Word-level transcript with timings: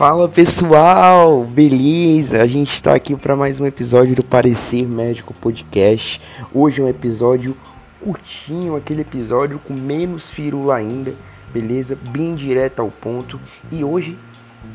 Fala 0.00 0.26
pessoal, 0.30 1.44
beleza? 1.44 2.42
A 2.42 2.46
gente 2.46 2.74
está 2.74 2.94
aqui 2.94 3.14
para 3.14 3.36
mais 3.36 3.60
um 3.60 3.66
episódio 3.66 4.16
do 4.16 4.24
Parecer 4.24 4.88
Médico 4.88 5.34
Podcast. 5.34 6.22
Hoje 6.54 6.80
é 6.80 6.84
um 6.84 6.88
episódio 6.88 7.54
curtinho, 8.00 8.76
aquele 8.76 9.02
episódio 9.02 9.58
com 9.58 9.74
menos 9.74 10.30
firula 10.30 10.76
ainda, 10.76 11.14
beleza? 11.52 11.98
Bem 12.12 12.34
direto 12.34 12.80
ao 12.80 12.88
ponto. 12.88 13.38
E 13.70 13.84
hoje 13.84 14.18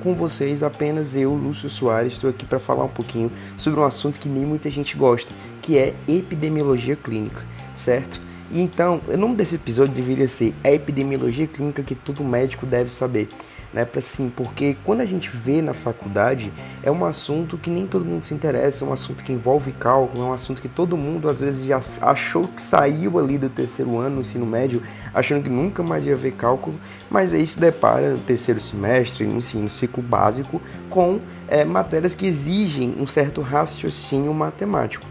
com 0.04 0.14
vocês 0.14 0.62
apenas 0.62 1.16
eu, 1.16 1.34
Lúcio 1.34 1.72
Soares, 1.72 2.14
estou 2.14 2.30
aqui 2.30 2.46
para 2.46 2.60
falar 2.60 2.84
um 2.84 2.90
pouquinho 2.90 3.32
sobre 3.58 3.80
um 3.80 3.84
assunto 3.84 4.20
que 4.20 4.30
nem 4.30 4.46
muita 4.46 4.70
gente 4.70 4.96
gosta, 4.96 5.34
que 5.60 5.76
é 5.76 5.96
epidemiologia 6.08 6.96
clínica, 6.96 7.44
certo? 7.74 8.22
E 8.52 8.62
então, 8.62 9.02
o 9.08 9.18
nome 9.18 9.36
desse 9.36 9.56
episódio 9.56 9.96
deveria 9.96 10.28
ser 10.28 10.54
a 10.64 10.70
epidemiologia 10.70 11.48
clínica 11.48 11.82
que 11.82 11.96
todo 11.96 12.24
médico 12.24 12.68
deve 12.68 12.94
saber 12.94 13.28
né? 13.76 13.84
Para 13.84 14.00
sim, 14.00 14.32
porque 14.34 14.78
quando 14.86 15.02
a 15.02 15.06
gente 15.06 15.30
vê 15.30 15.62
na 15.62 15.74
faculdade 15.74 16.52
é 16.82 16.90
um 16.90 17.04
assunto 17.04 17.58
que 17.58 17.70
nem 17.70 17.86
todo 17.86 18.06
mundo 18.06 18.24
se 18.24 18.34
interessa, 18.34 18.86
é 18.86 18.88
um 18.88 18.94
assunto 18.94 19.22
que 19.22 19.34
envolve 19.34 19.74
cálculo, 19.74 20.24
é 20.24 20.28
um 20.30 20.34
assunto 20.34 20.62
que 20.62 20.70
todo 20.70 20.96
mundo 20.96 21.28
às 21.28 21.42
vezes 21.42 21.66
já 21.66 21.82
achou 22.08 22.48
que 22.48 22.62
saiu 22.62 23.20
ali 23.20 23.38
do 23.38 23.50
terceiro 23.50 24.00
ano, 24.00 24.16
no 24.16 24.22
ensino 24.22 24.46
médio, 24.46 24.82
achando 25.14 25.44
que 25.44 25.50
nunca 25.50 25.84
mais 25.84 26.06
ia 26.06 26.16
ver 26.16 26.32
cálculo, 26.32 26.80
mas 27.10 27.34
aí 27.34 27.46
se 27.46 27.60
depara 27.60 28.12
no 28.12 28.20
terceiro 28.20 28.62
semestre, 28.62 29.26
no 29.26 29.40
ensino 29.40 29.70
ciclo 29.70 30.02
básico, 30.02 30.62
com 30.90 31.20
é, 31.46 31.66
matérias 31.66 32.16
que 32.16 32.26
exigem 32.26 32.96
um 32.98 33.06
certo 33.06 33.42
raciocínio 33.42 34.34
matemático. 34.34 35.06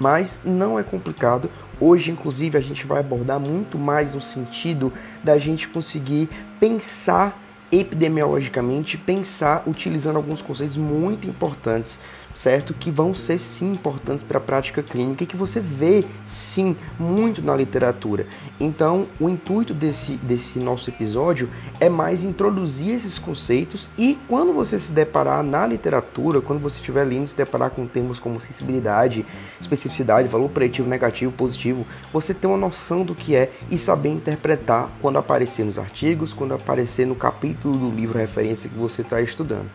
Mas 0.00 0.42
não 0.44 0.80
é 0.80 0.82
complicado, 0.82 1.48
Hoje, 1.80 2.12
inclusive, 2.12 2.56
a 2.56 2.60
gente 2.60 2.86
vai 2.86 3.00
abordar 3.00 3.40
muito 3.40 3.76
mais 3.76 4.14
o 4.14 4.20
sentido 4.20 4.92
da 5.24 5.36
gente 5.36 5.66
conseguir 5.66 6.28
pensar 6.60 7.36
epidemiologicamente, 7.72 8.98
pensar 8.98 9.62
utilizando 9.66 10.16
alguns 10.16 10.42
conceitos 10.42 10.76
muito 10.76 11.26
importantes 11.26 11.98
certo? 12.34 12.74
Que 12.74 12.90
vão 12.90 13.14
ser 13.14 13.38
sim 13.38 13.72
importantes 13.72 14.24
para 14.24 14.38
a 14.38 14.40
prática 14.40 14.82
clínica 14.82 15.24
e 15.24 15.26
que 15.26 15.36
você 15.36 15.60
vê 15.60 16.04
sim 16.26 16.76
muito 16.98 17.42
na 17.42 17.54
literatura. 17.54 18.26
Então, 18.60 19.06
o 19.20 19.28
intuito 19.28 19.74
desse, 19.74 20.16
desse 20.16 20.58
nosso 20.58 20.90
episódio 20.90 21.48
é 21.80 21.88
mais 21.88 22.22
introduzir 22.22 22.94
esses 22.94 23.18
conceitos 23.18 23.88
e 23.98 24.18
quando 24.28 24.52
você 24.52 24.78
se 24.78 24.92
deparar 24.92 25.42
na 25.42 25.66
literatura, 25.66 26.40
quando 26.40 26.60
você 26.60 26.76
estiver 26.76 27.04
lendo 27.04 27.26
se 27.26 27.36
deparar 27.36 27.70
com 27.70 27.86
termos 27.86 28.18
como 28.18 28.40
sensibilidade, 28.40 29.26
especificidade, 29.60 30.28
valor 30.28 30.48
preditivo, 30.50 30.88
negativo, 30.88 31.32
positivo, 31.32 31.86
você 32.12 32.32
ter 32.32 32.46
uma 32.46 32.56
noção 32.56 33.04
do 33.04 33.14
que 33.14 33.34
é 33.34 33.50
e 33.70 33.78
saber 33.78 34.10
interpretar 34.10 34.90
quando 35.00 35.18
aparecer 35.18 35.64
nos 35.64 35.78
artigos, 35.78 36.32
quando 36.32 36.54
aparecer 36.54 37.06
no 37.06 37.14
capítulo 37.14 37.76
do 37.76 37.90
livro 37.94 38.18
referência 38.18 38.68
que 38.68 38.78
você 38.78 39.02
está 39.02 39.20
estudando, 39.20 39.68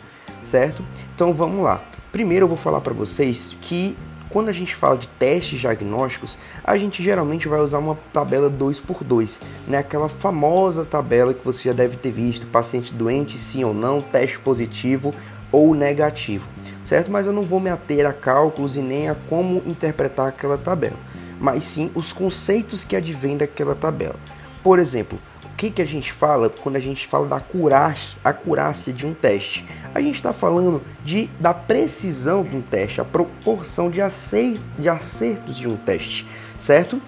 certo? 0.47 0.83
Então 1.13 1.33
vamos 1.33 1.63
lá. 1.63 1.83
Primeiro 2.11 2.45
eu 2.45 2.47
vou 2.47 2.57
falar 2.57 2.81
para 2.81 2.93
vocês 2.93 3.55
que 3.61 3.97
quando 4.29 4.49
a 4.49 4.53
gente 4.53 4.75
fala 4.75 4.97
de 4.97 5.07
testes 5.07 5.59
diagnósticos, 5.59 6.37
a 6.63 6.77
gente 6.77 7.01
geralmente 7.01 7.47
vai 7.47 7.59
usar 7.59 7.79
uma 7.79 7.97
tabela 8.11 8.49
2 8.49 8.79
por 8.79 9.03
2 9.03 9.41
né? 9.67 9.77
Aquela 9.77 10.09
famosa 10.09 10.83
tabela 10.83 11.33
que 11.33 11.43
você 11.45 11.63
já 11.63 11.73
deve 11.73 11.97
ter 11.97 12.11
visto, 12.11 12.45
paciente 12.47 12.93
doente, 12.93 13.37
sim 13.37 13.63
ou 13.63 13.73
não, 13.73 14.01
teste 14.01 14.39
positivo 14.39 15.13
ou 15.51 15.73
negativo, 15.73 16.47
certo? 16.83 17.09
Mas 17.09 17.25
eu 17.25 17.33
não 17.33 17.41
vou 17.41 17.59
me 17.59 17.69
ater 17.69 18.05
a 18.05 18.13
cálculos 18.13 18.75
e 18.75 18.81
nem 18.81 19.09
a 19.09 19.15
como 19.29 19.61
interpretar 19.65 20.27
aquela 20.27 20.57
tabela, 20.57 20.97
mas 21.39 21.63
sim 21.63 21.89
os 21.95 22.11
conceitos 22.11 22.83
que 22.83 22.95
advêm 22.95 23.37
daquela 23.37 23.75
tabela. 23.75 24.15
Por 24.61 24.77
exemplo, 24.77 25.17
que, 25.57 25.71
que 25.71 25.81
a 25.81 25.85
gente 25.85 26.13
fala 26.13 26.49
quando 26.49 26.75
a 26.75 26.79
gente 26.79 27.07
fala 27.07 27.27
da 27.27 27.37
acurácia, 27.37 28.19
acurácia 28.23 28.93
de 28.93 29.07
um 29.07 29.13
teste? 29.13 29.65
A 29.97 29.99
gente 29.99 30.17
está 30.17 30.31
falando 30.31 30.79
de, 31.03 31.27
da 31.39 31.55
precisão 31.55 32.43
de 32.43 32.55
um 32.55 32.61
teste, 32.61 33.01
a 33.01 33.03
proporção 33.03 33.89
de, 33.89 33.99
acer, 33.99 34.59
de 34.77 34.87
acertos 34.87 35.57
de 35.57 35.67
um 35.67 35.75
teste, 35.75 36.23
certo? 36.55 37.01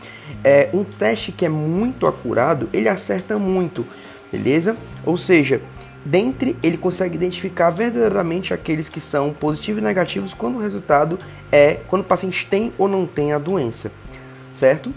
É, 0.43 0.71
um 0.73 0.83
teste 0.83 1.31
que 1.31 1.45
é 1.45 1.49
muito 1.49 2.07
acurado, 2.07 2.67
ele 2.73 2.89
acerta 2.89 3.37
muito, 3.37 3.85
beleza? 4.31 4.75
Ou 5.05 5.17
seja, 5.17 5.61
dentre 6.03 6.57
ele 6.63 6.79
consegue 6.79 7.13
identificar 7.13 7.69
verdadeiramente 7.69 8.55
aqueles 8.55 8.89
que 8.89 8.99
são 8.99 9.31
positivos 9.33 9.83
e 9.83 9.85
negativos 9.85 10.33
quando 10.33 10.55
o 10.55 10.59
resultado 10.59 11.19
é 11.51 11.81
quando 11.89 12.01
o 12.01 12.05
paciente 12.05 12.47
tem 12.47 12.73
ou 12.75 12.87
não 12.87 13.05
tem 13.05 13.33
a 13.33 13.37
doença, 13.37 13.91
certo? 14.51 14.91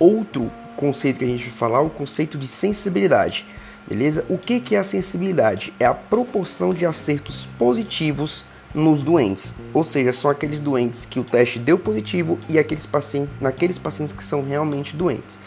Outro 0.00 0.50
conceito 0.76 1.20
que 1.20 1.24
a 1.24 1.28
gente 1.28 1.44
vai 1.44 1.56
falar, 1.56 1.80
o 1.80 1.90
conceito 1.90 2.36
de 2.36 2.48
sensibilidade. 2.48 3.46
Beleza? 3.88 4.24
O 4.28 4.36
que, 4.36 4.60
que 4.60 4.76
é 4.76 4.78
a 4.78 4.84
sensibilidade? 4.84 5.72
É 5.80 5.86
a 5.86 5.94
proporção 5.94 6.74
de 6.74 6.84
acertos 6.84 7.48
positivos 7.58 8.44
nos 8.74 9.02
doentes, 9.02 9.54
ou 9.72 9.82
seja, 9.82 10.12
são 10.12 10.30
aqueles 10.30 10.60
doentes 10.60 11.06
que 11.06 11.18
o 11.18 11.24
teste 11.24 11.58
deu 11.58 11.78
positivo 11.78 12.38
e 12.50 12.58
aqueles 12.58 12.84
pacientes, 12.84 13.32
naqueles 13.40 13.78
pacientes 13.78 14.12
que 14.12 14.22
são 14.22 14.42
realmente 14.42 14.94
doentes. 14.94 15.38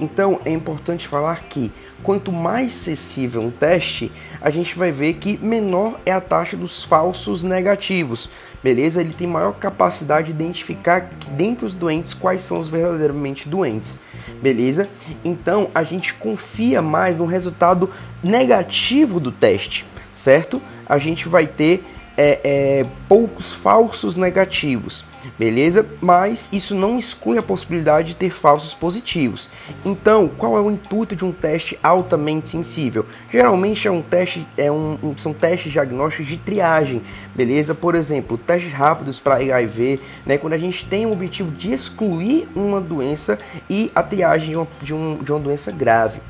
Então 0.00 0.40
é 0.46 0.50
importante 0.50 1.06
falar 1.06 1.44
que 1.44 1.70
quanto 2.02 2.32
mais 2.32 2.72
sensível 2.72 3.42
um 3.42 3.50
teste, 3.50 4.10
a 4.40 4.48
gente 4.48 4.78
vai 4.78 4.90
ver 4.90 5.14
que 5.14 5.36
menor 5.44 6.00
é 6.06 6.12
a 6.12 6.22
taxa 6.22 6.56
dos 6.56 6.82
falsos 6.82 7.44
negativos. 7.44 8.30
Beleza? 8.62 9.02
Ele 9.02 9.12
tem 9.12 9.26
maior 9.26 9.52
capacidade 9.52 10.28
de 10.28 10.32
identificar 10.32 11.10
dentre 11.32 11.66
os 11.66 11.74
doentes 11.74 12.14
quais 12.14 12.40
são 12.40 12.58
os 12.58 12.68
verdadeiramente 12.68 13.46
doentes 13.46 13.98
beleza? 14.42 14.88
Então 15.24 15.68
a 15.74 15.82
gente 15.82 16.14
confia 16.14 16.80
mais 16.82 17.18
no 17.18 17.26
resultado 17.26 17.90
negativo 18.22 19.20
do 19.20 19.30
teste, 19.30 19.84
certo? 20.14 20.60
A 20.86 20.98
gente 20.98 21.28
vai 21.28 21.46
ter 21.46 21.84
é, 22.16 22.40
é, 22.44 22.86
poucos 23.08 23.52
falsos 23.52 24.16
negativos, 24.16 25.04
beleza? 25.38 25.86
Mas 26.00 26.48
isso 26.52 26.74
não 26.74 26.98
exclui 26.98 27.38
a 27.38 27.42
possibilidade 27.42 28.08
de 28.08 28.16
ter 28.16 28.30
falsos 28.30 28.74
positivos. 28.74 29.48
Então, 29.84 30.28
qual 30.28 30.56
é 30.56 30.60
o 30.60 30.70
intuito 30.70 31.16
de 31.16 31.24
um 31.24 31.32
teste 31.32 31.78
altamente 31.82 32.48
sensível? 32.48 33.06
Geralmente 33.30 33.86
é 33.86 33.90
um 33.90 34.02
teste, 34.02 34.46
é 34.56 34.70
um, 34.70 35.14
são 35.16 35.32
testes 35.32 35.72
diagnósticos 35.72 36.26
de 36.26 36.36
triagem, 36.36 37.02
beleza? 37.34 37.74
Por 37.74 37.94
exemplo, 37.94 38.36
testes 38.36 38.72
rápidos 38.72 39.18
para 39.18 39.36
HIV, 39.36 40.00
né? 40.26 40.36
Quando 40.36 40.54
a 40.54 40.58
gente 40.58 40.86
tem 40.86 41.06
o 41.06 41.12
objetivo 41.12 41.50
de 41.50 41.72
excluir 41.72 42.48
uma 42.54 42.80
doença 42.80 43.38
e 43.68 43.90
a 43.94 44.02
triagem 44.02 44.50
de 44.50 44.56
uma, 44.56 44.68
de, 44.82 44.94
um, 44.94 45.16
de 45.16 45.32
uma 45.32 45.40
doença 45.40 45.72
grave, 45.72 46.20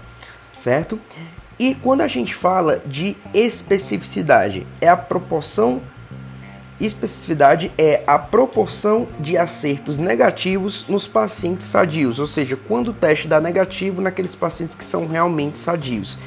certo? 0.57 0.99
E 1.61 1.75
quando 1.75 2.01
a 2.01 2.09
gente 2.09 2.35
fala 2.35 2.83
de 2.87 3.19
especificidade, 3.35 4.67
é 4.81 4.89
a 4.89 4.97
proporção 4.97 5.83
especificidade 6.81 7.71
é 7.77 8.03
a 8.07 8.19
proporção 8.19 9.07
de 9.21 9.37
acertos 9.37 9.99
negativos 9.99 10.87
nos 10.89 11.07
pacientes 11.07 11.67
sadios, 11.67 12.19
ou 12.19 12.27
seja, 12.27 12.57
quando 12.57 12.89
o 12.89 12.95
teste 12.95 13.29
dá 13.29 13.39
negativo 13.39 14.01
naqueles 14.01 14.35
pacientes 14.35 14.75
que 14.75 14.83
são 14.83 15.07
realmente 15.07 15.59
sadios, 15.59 16.19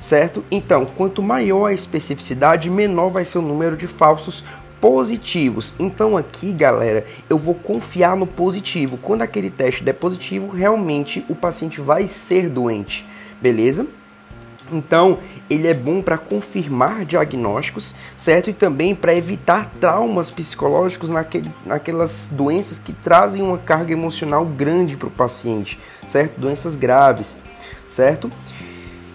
certo? 0.00 0.42
Então, 0.50 0.86
quanto 0.86 1.22
maior 1.22 1.66
a 1.66 1.74
especificidade, 1.74 2.70
menor 2.70 3.10
vai 3.10 3.26
ser 3.26 3.36
o 3.36 3.42
número 3.42 3.76
de 3.76 3.86
falsos 3.86 4.42
positivos. 4.80 5.74
Então 5.78 6.16
aqui, 6.16 6.50
galera, 6.50 7.04
eu 7.28 7.36
vou 7.36 7.54
confiar 7.54 8.16
no 8.16 8.26
positivo. 8.26 8.96
Quando 8.96 9.20
aquele 9.20 9.50
teste 9.50 9.84
der 9.84 9.92
positivo, 9.92 10.48
realmente 10.48 11.22
o 11.28 11.34
paciente 11.34 11.82
vai 11.82 12.08
ser 12.08 12.48
doente, 12.48 13.06
beleza? 13.42 13.86
Então, 14.70 15.18
ele 15.48 15.66
é 15.66 15.74
bom 15.74 16.00
para 16.00 16.16
confirmar 16.16 17.04
diagnósticos, 17.04 17.94
certo? 18.16 18.50
E 18.50 18.52
também 18.52 18.94
para 18.94 19.14
evitar 19.14 19.70
traumas 19.80 20.30
psicológicos 20.30 21.10
naquele, 21.10 21.50
naquelas 21.66 22.28
doenças 22.32 22.78
que 22.78 22.92
trazem 22.92 23.42
uma 23.42 23.58
carga 23.58 23.92
emocional 23.92 24.44
grande 24.44 24.96
para 24.96 25.08
o 25.08 25.10
paciente, 25.10 25.78
certo? 26.06 26.40
Doenças 26.40 26.76
graves, 26.76 27.36
certo? 27.86 28.30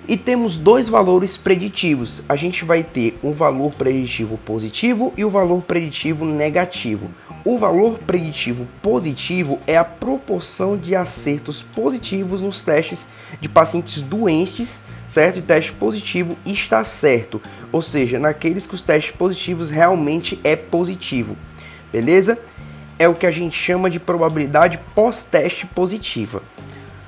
E 0.07 0.15
temos 0.15 0.59
dois 0.59 0.87
valores 0.87 1.35
preditivos. 1.35 2.21
A 2.29 2.35
gente 2.35 2.63
vai 2.63 2.83
ter 2.83 3.17
um 3.23 3.31
valor 3.31 3.73
preditivo 3.73 4.37
positivo 4.37 5.11
e 5.17 5.25
o 5.25 5.29
valor 5.29 5.63
preditivo 5.63 6.23
negativo. 6.25 7.09
O 7.43 7.57
valor 7.57 7.97
preditivo 7.99 8.67
positivo 8.81 9.59
é 9.65 9.77
a 9.77 9.83
proporção 9.83 10.77
de 10.77 10.95
acertos 10.95 11.63
positivos 11.63 12.41
nos 12.41 12.63
testes 12.63 13.07
de 13.39 13.49
pacientes 13.49 14.01
doentes, 14.01 14.83
certo? 15.07 15.39
E 15.39 15.41
teste 15.41 15.71
positivo 15.73 16.37
está 16.45 16.83
certo, 16.83 17.41
ou 17.71 17.81
seja, 17.81 18.19
naqueles 18.19 18.65
que 18.65 18.75
os 18.75 18.81
testes 18.81 19.15
positivos 19.15 19.69
realmente 19.69 20.39
é 20.43 20.55
positivo, 20.55 21.37
beleza? 21.91 22.39
É 22.97 23.07
o 23.07 23.13
que 23.13 23.25
a 23.25 23.31
gente 23.31 23.57
chama 23.57 23.89
de 23.89 23.99
probabilidade 23.99 24.79
pós-teste 24.93 25.65
positiva, 25.65 26.41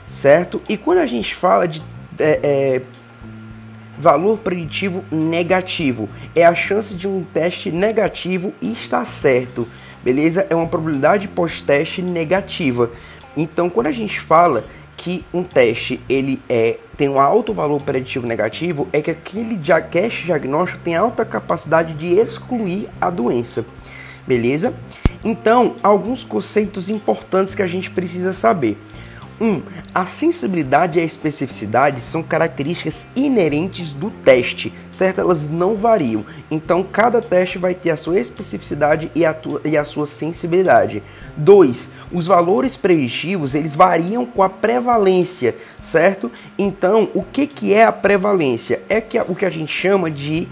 certo? 0.09 0.61
E 0.67 0.77
quando 0.77 0.99
a 0.99 1.05
gente 1.05 1.33
fala 1.33 1.67
de 1.67 1.81
é, 2.19 2.39
é, 2.43 2.81
valor 3.97 4.37
preditivo 4.37 5.03
negativo, 5.11 6.09
é 6.35 6.45
a 6.45 6.53
chance 6.53 6.93
de 6.93 7.07
um 7.07 7.23
teste 7.23 7.71
negativo 7.71 8.53
estar 8.61 9.05
certo 9.05 9.67
beleza? 10.07 10.47
É 10.49 10.55
uma 10.55 10.67
probabilidade 10.67 11.27
pós-teste 11.27 12.01
negativa. 12.01 12.89
Então, 13.35 13.69
quando 13.69 13.87
a 13.87 13.91
gente 13.91 14.19
fala 14.21 14.63
que 14.97 15.23
um 15.31 15.43
teste 15.43 16.01
ele 16.09 16.41
é 16.49 16.79
tem 16.97 17.07
um 17.07 17.19
alto 17.19 17.53
valor 17.53 17.79
preditivo 17.79 18.25
negativo 18.25 18.87
é 18.91 18.99
que 18.99 19.11
aquele 19.11 19.55
teste 19.91 20.25
diagnóstico 20.25 20.81
tem 20.83 20.95
alta 20.95 21.23
capacidade 21.23 21.93
de 21.93 22.07
excluir 22.07 22.89
a 22.99 23.11
doença. 23.11 23.63
Beleza? 24.25 24.73
Então, 25.23 25.75
alguns 25.83 26.23
conceitos 26.23 26.89
importantes 26.89 27.53
que 27.53 27.61
a 27.61 27.67
gente 27.67 27.91
precisa 27.91 28.33
saber. 28.33 28.77
1. 29.39 29.45
Um, 29.45 29.61
a 29.93 30.05
sensibilidade 30.05 30.97
e 30.97 31.01
a 31.01 31.05
especificidade 31.05 32.01
são 32.01 32.21
características 32.21 33.05
inerentes 33.15 33.91
do 33.91 34.09
teste, 34.09 34.73
certo? 34.89 35.21
Elas 35.21 35.49
não 35.49 35.75
variam. 35.75 36.25
Então, 36.49 36.83
cada 36.83 37.21
teste 37.21 37.57
vai 37.57 37.73
ter 37.73 37.91
a 37.91 37.97
sua 37.97 38.19
especificidade 38.19 39.11
e 39.13 39.25
a, 39.25 39.33
tua, 39.33 39.61
e 39.63 39.77
a 39.77 39.83
sua 39.83 40.05
sensibilidade. 40.05 41.03
2. 41.35 41.91
Os 42.11 42.27
valores 42.27 42.75
preditivos, 42.75 43.55
eles 43.55 43.75
variam 43.75 44.25
com 44.25 44.43
a 44.43 44.49
prevalência, 44.49 45.55
certo? 45.81 46.31
Então, 46.57 47.09
o 47.13 47.23
que, 47.23 47.47
que 47.47 47.73
é 47.73 47.85
a 47.85 47.91
prevalência? 47.91 48.81
É 48.89 48.99
que, 48.99 49.19
o 49.19 49.35
que 49.35 49.45
a 49.45 49.49
gente 49.49 49.71
chama 49.71 50.09
de 50.09 50.47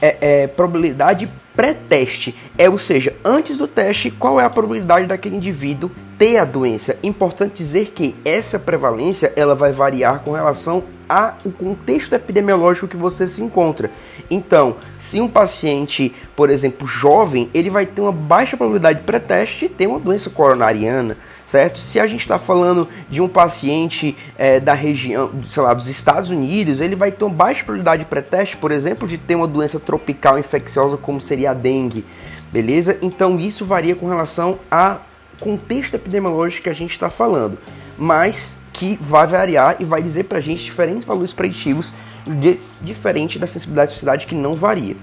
é, 0.00 0.16
é, 0.20 0.46
probabilidade 0.46 1.30
pré-teste. 1.54 2.34
É, 2.56 2.68
ou 2.70 2.78
seja, 2.78 3.14
antes 3.24 3.58
do 3.58 3.68
teste, 3.68 4.10
qual 4.10 4.40
é 4.40 4.44
a 4.44 4.50
probabilidade 4.50 5.06
daquele 5.06 5.36
indivíduo 5.36 5.90
ter 6.20 6.36
a 6.36 6.44
doença? 6.44 6.98
Importante 7.02 7.54
dizer 7.54 7.92
que 7.92 8.14
essa 8.26 8.58
prevalência 8.58 9.32
ela 9.34 9.54
vai 9.54 9.72
variar 9.72 10.20
com 10.20 10.32
relação 10.32 10.84
ao 11.08 11.32
contexto 11.58 12.12
epidemiológico 12.12 12.86
que 12.86 12.96
você 12.96 13.26
se 13.26 13.42
encontra. 13.42 13.90
Então, 14.30 14.76
se 14.98 15.18
um 15.18 15.26
paciente, 15.26 16.14
por 16.36 16.50
exemplo, 16.50 16.86
jovem, 16.86 17.48
ele 17.54 17.70
vai 17.70 17.86
ter 17.86 18.02
uma 18.02 18.12
baixa 18.12 18.54
probabilidade 18.54 19.00
pré-teste 19.00 19.60
de 19.60 19.74
ter 19.74 19.86
uma 19.86 19.98
doença 19.98 20.28
coronariana, 20.28 21.16
certo? 21.46 21.78
Se 21.78 21.98
a 21.98 22.06
gente 22.06 22.20
está 22.20 22.38
falando 22.38 22.86
de 23.08 23.22
um 23.22 23.26
paciente 23.26 24.14
é, 24.36 24.60
da 24.60 24.74
região, 24.74 25.30
sei 25.50 25.62
lá, 25.62 25.72
dos 25.72 25.88
Estados 25.88 26.28
Unidos, 26.28 26.82
ele 26.82 26.96
vai 26.96 27.10
ter 27.10 27.24
uma 27.24 27.34
baixa 27.34 27.64
probabilidade 27.64 28.04
pré-teste, 28.04 28.58
por 28.58 28.72
exemplo, 28.72 29.08
de 29.08 29.16
ter 29.16 29.36
uma 29.36 29.48
doença 29.48 29.80
tropical 29.80 30.38
infecciosa 30.38 30.98
como 30.98 31.18
seria 31.18 31.52
a 31.52 31.54
dengue, 31.54 32.04
beleza? 32.52 32.98
Então 33.00 33.40
isso 33.40 33.64
varia 33.64 33.96
com 33.96 34.06
relação 34.06 34.58
ao 34.70 35.08
contexto 35.40 35.94
epidemiológico 35.94 36.64
que 36.64 36.70
a 36.70 36.74
gente 36.74 36.92
está 36.92 37.10
falando, 37.10 37.58
mas 37.98 38.56
que 38.72 38.96
vai 39.00 39.26
variar 39.26 39.76
e 39.80 39.84
vai 39.84 40.02
dizer 40.02 40.24
para 40.24 40.38
a 40.38 40.40
gente 40.40 40.62
diferentes 40.62 41.04
valores 41.04 41.32
preditivos 41.32 41.92
de, 42.26 42.60
diferente 42.80 43.38
da 43.38 43.46
sensibilidade 43.46 43.90
da 43.90 43.94
sociedade 43.94 44.26
que 44.26 44.34
não 44.34 44.54
varia. 44.54 44.96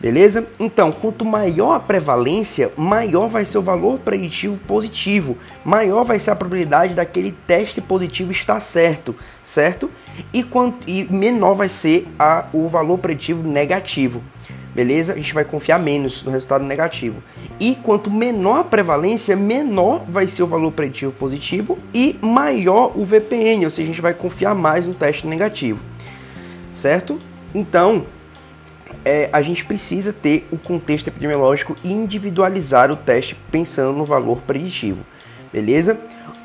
Beleza? 0.00 0.46
Então, 0.58 0.90
quanto 0.90 1.26
maior 1.26 1.74
a 1.74 1.80
prevalência, 1.80 2.72
maior 2.74 3.28
vai 3.28 3.44
ser 3.44 3.58
o 3.58 3.62
valor 3.62 3.98
preditivo 3.98 4.56
positivo, 4.66 5.36
maior 5.62 6.04
vai 6.04 6.18
ser 6.18 6.30
a 6.30 6.36
probabilidade 6.36 6.94
daquele 6.94 7.32
teste 7.46 7.82
positivo 7.82 8.32
estar 8.32 8.58
certo, 8.60 9.14
certo? 9.44 9.90
E, 10.32 10.42
quanto, 10.42 10.88
e 10.88 11.04
menor 11.04 11.54
vai 11.54 11.68
ser 11.68 12.08
a, 12.18 12.46
o 12.50 12.66
valor 12.66 12.96
preditivo 12.96 13.46
negativo. 13.46 14.22
Beleza? 14.74 15.14
A 15.14 15.16
gente 15.16 15.34
vai 15.34 15.44
confiar 15.44 15.78
menos 15.78 16.22
no 16.22 16.30
resultado 16.30 16.64
negativo. 16.64 17.22
E 17.58 17.74
quanto 17.74 18.10
menor 18.10 18.60
a 18.60 18.64
prevalência, 18.64 19.34
menor 19.36 20.04
vai 20.06 20.26
ser 20.26 20.42
o 20.42 20.46
valor 20.46 20.70
preditivo 20.72 21.12
positivo 21.12 21.78
e 21.92 22.16
maior 22.20 22.92
o 22.96 23.04
VPN, 23.04 23.64
ou 23.64 23.70
seja, 23.70 23.82
a 23.82 23.86
gente 23.86 24.00
vai 24.00 24.14
confiar 24.14 24.54
mais 24.54 24.86
no 24.86 24.94
teste 24.94 25.26
negativo. 25.26 25.80
Certo? 26.72 27.18
Então, 27.54 28.04
é, 29.04 29.28
a 29.32 29.42
gente 29.42 29.64
precisa 29.64 30.12
ter 30.12 30.46
o 30.50 30.58
contexto 30.58 31.08
epidemiológico 31.08 31.76
e 31.82 31.92
individualizar 31.92 32.90
o 32.90 32.96
teste 32.96 33.36
pensando 33.50 33.96
no 33.96 34.04
valor 34.04 34.38
preditivo, 34.46 35.04
beleza? 35.52 35.98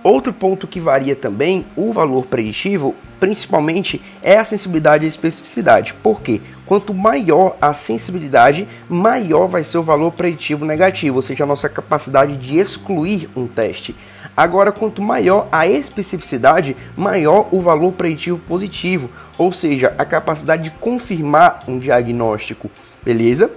Outro 0.05 0.31
ponto 0.31 0.67
que 0.67 0.79
varia 0.79 1.15
também 1.15 1.65
o 1.75 1.91
valor 1.91 2.27
preditivo, 2.27 2.93
principalmente, 3.19 3.99
é 4.21 4.37
a 4.37 4.45
sensibilidade 4.45 5.03
e 5.03 5.07
a 5.07 5.09
especificidade. 5.09 5.95
Por 5.95 6.21
quê? 6.21 6.41
Quanto 6.63 6.93
maior 6.93 7.57
a 7.59 7.73
sensibilidade, 7.73 8.67
maior 8.87 9.47
vai 9.47 9.63
ser 9.63 9.79
o 9.79 9.83
valor 9.83 10.11
preditivo 10.11 10.63
negativo, 10.63 11.15
ou 11.15 11.21
seja, 11.23 11.43
a 11.43 11.47
nossa 11.47 11.67
capacidade 11.67 12.37
de 12.37 12.59
excluir 12.59 13.27
um 13.35 13.47
teste. 13.47 13.95
Agora, 14.37 14.71
quanto 14.71 15.01
maior 15.01 15.47
a 15.51 15.65
especificidade, 15.65 16.77
maior 16.95 17.47
o 17.49 17.59
valor 17.59 17.91
preditivo 17.93 18.37
positivo, 18.37 19.09
ou 19.39 19.51
seja, 19.51 19.95
a 19.97 20.05
capacidade 20.05 20.65
de 20.65 20.69
confirmar 20.69 21.63
um 21.67 21.79
diagnóstico, 21.79 22.69
beleza? 23.03 23.49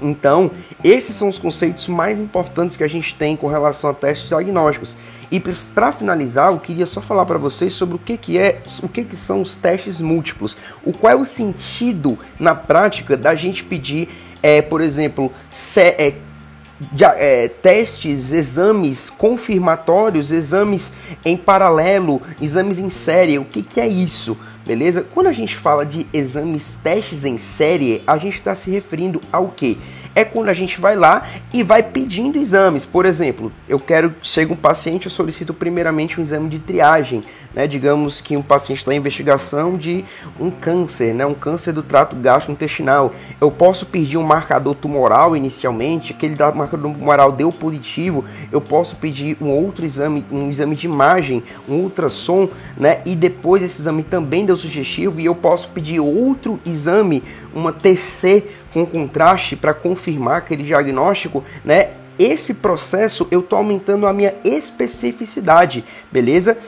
Então, 0.00 0.50
esses 0.84 1.16
são 1.16 1.28
os 1.28 1.38
conceitos 1.38 1.86
mais 1.88 2.20
importantes 2.20 2.76
que 2.76 2.84
a 2.84 2.88
gente 2.88 3.14
tem 3.14 3.36
com 3.36 3.46
relação 3.46 3.90
a 3.90 3.94
testes 3.94 4.28
diagnósticos. 4.28 4.96
E 5.30 5.40
para 5.40 5.90
finalizar, 5.90 6.52
eu 6.52 6.60
queria 6.60 6.86
só 6.86 7.00
falar 7.00 7.26
para 7.26 7.38
vocês 7.38 7.72
sobre 7.72 7.96
o 7.96 7.98
que, 7.98 8.16
que 8.16 8.38
é, 8.38 8.62
o 8.82 8.88
que, 8.88 9.04
que 9.04 9.16
são 9.16 9.40
os 9.40 9.56
testes 9.56 10.00
múltiplos. 10.00 10.56
O 10.84 10.92
qual 10.92 11.12
é 11.12 11.16
o 11.16 11.24
sentido 11.24 12.18
na 12.38 12.54
prática 12.54 13.16
da 13.16 13.34
gente 13.34 13.64
pedir, 13.64 14.08
é, 14.42 14.62
por 14.62 14.80
exemplo, 14.80 15.32
se, 15.50 15.80
é, 15.80 16.14
é, 17.16 17.48
testes, 17.48 18.32
exames 18.32 19.10
confirmatórios, 19.10 20.30
exames 20.30 20.92
em 21.24 21.36
paralelo, 21.36 22.22
exames 22.40 22.78
em 22.78 22.88
série. 22.88 23.38
O 23.38 23.44
que, 23.44 23.62
que 23.62 23.80
é 23.80 23.88
isso? 23.88 24.36
Beleza? 24.66 25.06
Quando 25.14 25.28
a 25.28 25.32
gente 25.32 25.56
fala 25.56 25.86
de 25.86 26.06
exames, 26.12 26.76
testes 26.82 27.24
em 27.24 27.38
série, 27.38 28.02
a 28.04 28.18
gente 28.18 28.34
está 28.34 28.52
se 28.56 28.68
referindo 28.68 29.20
ao 29.30 29.48
que? 29.48 29.78
É 30.16 30.24
quando 30.24 30.48
a 30.48 30.54
gente 30.54 30.80
vai 30.80 30.96
lá 30.96 31.28
e 31.52 31.62
vai 31.62 31.82
pedindo 31.82 32.38
exames. 32.38 32.86
Por 32.86 33.04
exemplo, 33.04 33.52
eu 33.68 33.78
quero, 33.78 34.14
chega 34.22 34.50
um 34.50 34.56
paciente, 34.56 35.04
eu 35.04 35.12
solicito 35.12 35.52
primeiramente 35.52 36.18
um 36.18 36.22
exame 36.22 36.48
de 36.48 36.58
triagem, 36.58 37.22
né? 37.54 37.66
Digamos 37.66 38.22
que 38.22 38.34
um 38.34 38.40
paciente 38.40 38.78
está 38.78 38.94
em 38.94 38.96
investigação 38.96 39.76
de 39.76 40.06
um 40.40 40.50
câncer, 40.50 41.12
né? 41.12 41.26
Um 41.26 41.34
câncer 41.34 41.72
do 41.72 41.82
trato 41.82 42.16
gastrointestinal. 42.16 43.14
Eu 43.38 43.50
posso 43.50 43.84
pedir 43.84 44.16
um 44.16 44.22
marcador 44.22 44.74
tumoral 44.74 45.36
inicialmente, 45.36 46.14
aquele 46.14 46.34
marcador 46.54 46.92
tumoral 46.92 47.30
deu 47.30 47.52
positivo, 47.52 48.24
eu 48.50 48.60
posso 48.60 48.96
pedir 48.96 49.36
um 49.38 49.50
outro 49.50 49.84
exame, 49.84 50.24
um 50.32 50.50
exame 50.50 50.76
de 50.76 50.86
imagem, 50.86 51.42
um 51.68 51.74
ultrassom, 51.74 52.48
né? 52.74 53.02
E 53.04 53.14
depois 53.14 53.62
esse 53.62 53.82
exame 53.82 54.02
também 54.02 54.46
deu 54.46 54.56
sugestivo 54.56 55.20
e 55.20 55.26
eu 55.26 55.34
posso 55.34 55.68
pedir 55.68 56.00
outro 56.00 56.58
exame, 56.64 57.22
uma 57.54 57.70
TC 57.70 58.44
com 58.76 58.84
contraste 58.84 59.56
para 59.56 59.72
confirmar 59.72 60.36
aquele 60.36 60.62
diagnóstico, 60.62 61.42
né? 61.64 61.92
Esse 62.18 62.54
processo 62.54 63.26
eu 63.30 63.40
estou 63.40 63.56
aumentando 63.56 64.06
a 64.06 64.12
minha 64.12 64.34
especificidade, 64.44 65.82
beleza? 66.12 66.58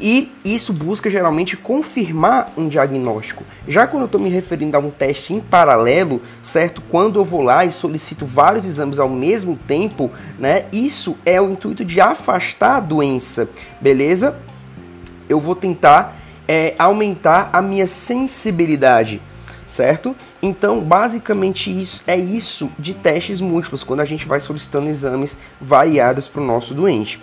E 0.00 0.32
isso 0.42 0.72
busca 0.72 1.10
geralmente 1.10 1.54
confirmar 1.54 2.50
um 2.56 2.66
diagnóstico. 2.66 3.44
Já 3.68 3.86
quando 3.86 4.04
eu 4.04 4.06
estou 4.06 4.20
me 4.20 4.30
referindo 4.30 4.74
a 4.74 4.80
um 4.80 4.90
teste 4.90 5.34
em 5.34 5.40
paralelo, 5.40 6.22
certo? 6.42 6.82
Quando 6.90 7.18
eu 7.18 7.26
vou 7.26 7.42
lá 7.42 7.64
e 7.64 7.70
solicito 7.70 8.24
vários 8.24 8.64
exames 8.64 8.98
ao 8.98 9.10
mesmo 9.10 9.58
tempo, 9.68 10.10
né? 10.38 10.64
Isso 10.72 11.18
é 11.26 11.40
o 11.42 11.50
intuito 11.50 11.84
de 11.84 12.00
afastar 12.00 12.76
a 12.76 12.80
doença, 12.80 13.50
beleza? 13.82 14.38
Eu 15.28 15.38
vou 15.38 15.54
tentar 15.54 16.16
é, 16.48 16.74
aumentar 16.78 17.50
a 17.52 17.60
minha 17.60 17.86
sensibilidade 17.86 19.20
certo? 19.66 20.14
Então, 20.46 20.78
basicamente 20.78 21.70
isso 21.70 22.04
é 22.06 22.18
isso 22.18 22.70
de 22.78 22.92
testes 22.92 23.40
múltiplos 23.40 23.82
quando 23.82 24.00
a 24.00 24.04
gente 24.04 24.26
vai 24.26 24.40
solicitando 24.40 24.90
exames 24.90 25.38
variados 25.58 26.28
para 26.28 26.42
o 26.42 26.44
nosso 26.44 26.74
doente, 26.74 27.18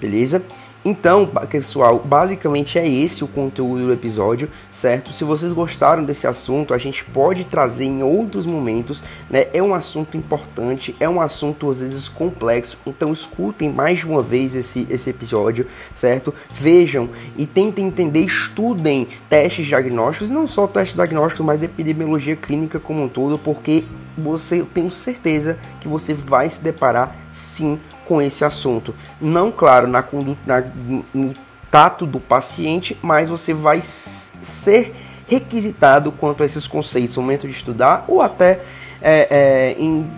beleza? 0.00 0.42
Então, 0.84 1.26
pessoal, 1.48 1.98
basicamente 1.98 2.78
é 2.78 2.86
esse 2.86 3.24
o 3.24 3.26
conteúdo 3.26 3.86
do 3.86 3.92
episódio, 3.92 4.50
certo? 4.70 5.14
Se 5.14 5.24
vocês 5.24 5.50
gostaram 5.50 6.04
desse 6.04 6.26
assunto, 6.26 6.74
a 6.74 6.78
gente 6.78 7.02
pode 7.06 7.44
trazer 7.44 7.86
em 7.86 8.02
outros 8.02 8.44
momentos, 8.44 9.02
né? 9.30 9.46
É 9.54 9.62
um 9.62 9.74
assunto 9.74 10.14
importante, 10.14 10.94
é 11.00 11.08
um 11.08 11.22
assunto 11.22 11.70
às 11.70 11.80
vezes 11.80 12.06
complexo, 12.06 12.76
então 12.86 13.14
escutem 13.14 13.72
mais 13.72 14.00
de 14.00 14.06
uma 14.06 14.20
vez 14.20 14.54
esse, 14.54 14.86
esse 14.90 15.08
episódio, 15.08 15.66
certo? 15.94 16.34
Vejam 16.52 17.08
e 17.34 17.46
tentem 17.46 17.86
entender, 17.86 18.20
estudem 18.20 19.08
testes 19.30 19.66
diagnósticos, 19.66 20.30
não 20.30 20.46
só 20.46 20.66
testes 20.66 20.96
diagnósticos, 20.96 21.46
mas 21.46 21.62
epidemiologia 21.62 22.36
clínica 22.36 22.78
como 22.78 23.04
um 23.04 23.08
todo, 23.08 23.38
porque 23.38 23.84
você, 24.18 24.60
eu 24.60 24.66
tenho 24.66 24.90
certeza 24.90 25.58
que 25.80 25.88
você 25.88 26.12
vai 26.12 26.50
se 26.50 26.62
deparar 26.62 27.16
sim 27.30 27.80
com 28.06 28.20
esse 28.20 28.44
assunto. 28.44 28.94
Não, 29.20 29.50
claro, 29.50 29.86
na, 29.86 30.04
na, 30.46 30.64
no 31.12 31.34
tato 31.70 32.06
do 32.06 32.20
paciente, 32.20 32.96
mas 33.02 33.28
você 33.28 33.52
vai 33.52 33.80
ser 33.82 34.94
requisitado 35.26 36.12
quanto 36.12 36.42
a 36.42 36.46
esses 36.46 36.66
conceitos 36.66 37.16
no 37.16 37.22
momento 37.22 37.48
de 37.48 37.52
estudar 37.52 38.04
ou 38.06 38.20
até 38.20 38.60
é, 39.00 39.28
é, 39.30 39.76
em 39.78 40.08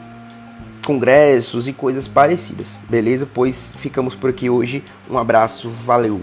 congressos 0.85 1.67
e 1.67 1.73
coisas 1.73 2.07
parecidas. 2.07 2.79
Beleza? 2.89 3.27
Pois 3.33 3.71
ficamos 3.79 4.15
por 4.15 4.31
aqui 4.31 4.49
hoje. 4.49 4.85
Um 5.11 5.19
abraço, 5.19 5.71
valeu! 5.71 6.21